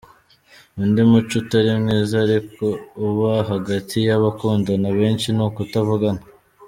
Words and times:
Undi 0.81 1.01
muco 1.09 1.33
utari 1.41 1.71
mwiza 1.81 2.15
ariko 2.25 2.65
uba 3.07 3.33
hagati 3.51 3.95
y’abakundana 4.07 4.87
benshi 4.99 5.27
ni 5.35 5.43
ukutavugana. 5.47 6.21